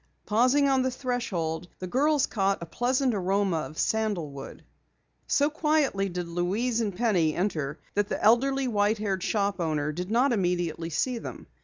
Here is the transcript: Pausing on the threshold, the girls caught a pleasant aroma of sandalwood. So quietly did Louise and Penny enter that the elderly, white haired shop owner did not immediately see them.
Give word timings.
Pausing 0.25 0.67
on 0.67 0.81
the 0.81 0.89
threshold, 0.89 1.67
the 1.77 1.85
girls 1.85 2.25
caught 2.25 2.57
a 2.59 2.65
pleasant 2.65 3.13
aroma 3.13 3.57
of 3.69 3.77
sandalwood. 3.77 4.63
So 5.27 5.51
quietly 5.51 6.09
did 6.09 6.27
Louise 6.27 6.81
and 6.81 6.95
Penny 6.95 7.35
enter 7.35 7.79
that 7.93 8.09
the 8.09 8.19
elderly, 8.19 8.67
white 8.67 8.97
haired 8.97 9.21
shop 9.21 9.59
owner 9.59 9.91
did 9.91 10.09
not 10.09 10.33
immediately 10.33 10.89
see 10.89 11.19
them. 11.19 11.45